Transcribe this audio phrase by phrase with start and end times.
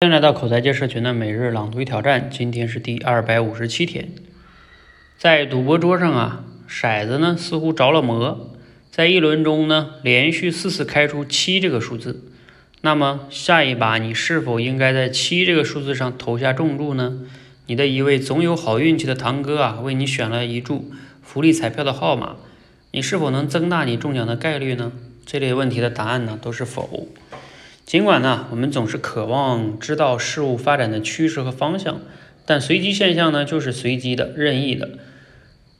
[0.00, 4.10] 欢迎来到口才界社群的每日朗读与挑战，今天是第二百五十七天。
[5.18, 8.54] 在赌博桌上啊，骰子呢似乎着了魔，
[8.92, 12.22] 在一轮中呢连续四次开出七这个数字。
[12.80, 17.26] 那么下一把你是否应该在七这个数字上投下重注呢？
[17.66, 20.92] 你的一位总有好运气的堂哥啊，为你选了一注
[21.22, 22.36] 福利彩票的号码，
[22.92, 24.92] 你是否能增大你中奖的概率呢？
[25.26, 27.08] 这类问题的答案呢都是否。
[27.88, 32.02] 尽管呢，我们总是渴望知道事物发展的趋势和方向，
[32.44, 34.90] 但随机现象呢，就是随机的、任意的。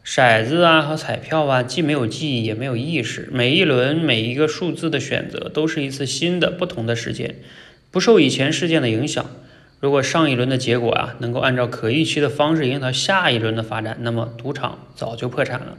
[0.06, 3.28] 骰子啊和彩票啊，既没有记忆，也没有意识。
[3.30, 7.34] 每一轮每一个数字的选择，都是一次新的、不同的事件，
[7.90, 9.26] 不受以前事件的影响。
[9.78, 15.76] 如果上一轮的结果啊，能够按照可预期的方式影响到下一轮的发展，那么赌场早就破产了。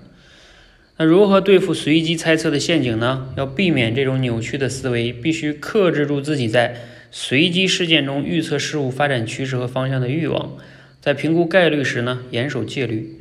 [1.02, 3.30] 那如何对付随机猜测的陷阱呢？
[3.38, 6.76] 要避免这种扭曲的思维，必须克制住自己在
[7.10, 10.58] 随机事件中预测事物发展趋势和方向的欲望。
[11.00, 13.18] 在评估概率时呢，严守戒律，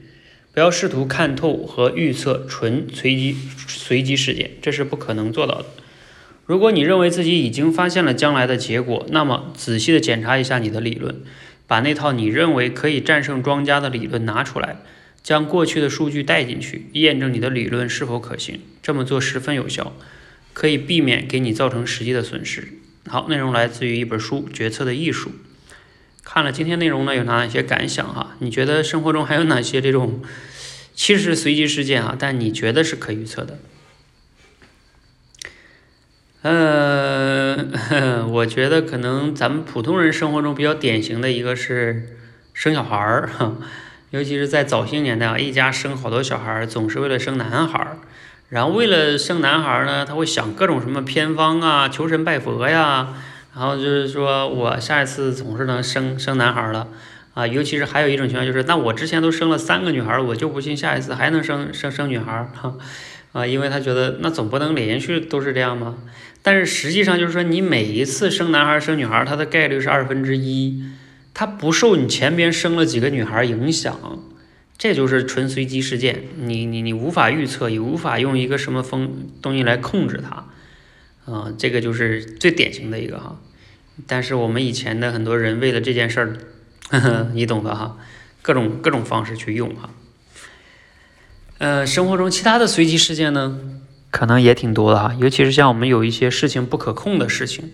[0.52, 3.36] 不要试图看透和预测纯随机
[3.68, 5.66] 随机事件，这是不可能做到的。
[6.46, 11.14] 如果你认为自己已经发现了将来的结果，那么仔细的检查一下你的理论，
[11.68, 14.78] 把那套你认为可以战胜庄家的理论拿出来。
[15.28, 18.62] 将过去的数据带进去，验证你的理论是否可行。
[18.80, 19.92] 这么做十分有效，
[20.54, 22.68] 可以避免给你造成实际的损失。
[23.06, 25.28] 好，内容来自于一本书《决策的艺术》。
[26.24, 28.36] 看了今天内容呢，有哪些感想哈？
[28.38, 30.22] 你觉得生活中还有哪些这种
[30.94, 32.16] 其实随机事件啊？
[32.18, 33.58] 但你觉得是可预测的？
[36.40, 42.16] 呃， 我觉得可能咱们普通人生活中比较典型的一个是
[42.54, 43.58] 生小孩儿哈。
[44.10, 47.98] 尤其是在早些年代啊，一家生好多小孩儿，总是为了生男孩儿。
[48.48, 53.08] 然后为了生男孩儿呢，他会想各种什么偏方啊，求神拜佛呀。
[53.54, 56.88] 然后就是说我下一次总是能生生男孩儿了
[57.34, 57.46] 啊。
[57.46, 62.74] 尤其是还有一种情况就是，那我之前都生了三个女孩儿，我就不信下一次还能生生生女孩哈
[63.32, 65.96] 啊，因为他觉得那总不能连续都是这样吗？
[66.40, 70.82] 但是实际上就是说，你每一次生男孩儿生女孩儿，它的概率是二分之一。
[71.38, 73.96] 它不受你前边生了几个女孩影响，
[74.76, 76.24] 这就是纯随机事件。
[76.36, 83.40] 你你你无法预测，也无法用一个什么风东西来控制它，啊，这个就是最典型的一个哈。
[84.08, 86.18] 但是我们以前的很多人为了这件事
[86.90, 87.98] 儿，你懂的哈，
[88.42, 89.90] 各种各种方式去用哈。
[91.58, 93.60] 呃，生活中其他的随机事件呢，
[94.10, 97.70] 可能也挺多的哈，尤其是像我们有一些事情不可控的事情，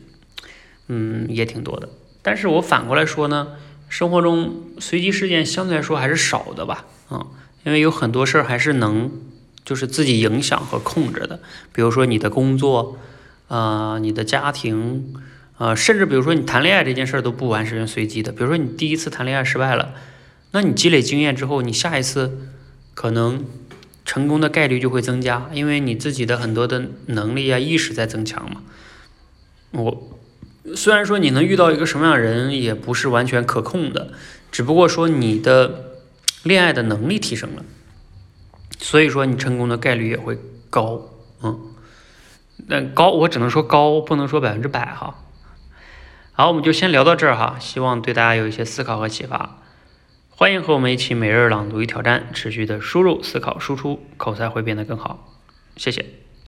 [0.89, 1.89] 嗯，也挺多的。
[2.27, 3.49] 但是我反过来说呢，
[3.91, 7.27] 生活中随机事件相对来说还是少的吧，嗯，
[7.65, 9.13] 因为有很多事儿还是能
[9.63, 11.41] 就是自己影响和控制的，
[11.75, 12.97] 比如说你的工作，
[13.49, 15.15] 呃，你的家庭，
[15.59, 19.95] 呃，甚至比如说你谈恋爱这件事儿都不完全随机的，比如说你第一次谈恋爱失败了，
[20.53, 22.49] 那你积累经验之后，你下一次
[22.95, 23.45] 可能
[24.07, 28.63] 成功的概率就会增加，因为你自己的很多的能力啊意识在增强嘛，
[29.73, 30.11] 我。
[30.75, 34.13] 虽然说你能遇到一个什么样的人也不是完全可控的，
[34.51, 35.93] 只不过说你的
[36.43, 37.65] 恋爱的能力提升了，
[38.79, 40.39] 所以说你成功的概率也会
[40.71, 41.11] 高，
[41.43, 41.61] 嗯，
[42.67, 45.23] 那高我只能说高，不能说百分之百哈。
[46.33, 49.61] 好，我们就先聊到这儿哈，希望对大家有一些思考和启发。
[50.31, 55.33] 欢迎和我们一起每日朗读与挑战，持续的输入、思考、输出，口才会变得更好。
[55.77, 56.24] 谢谢。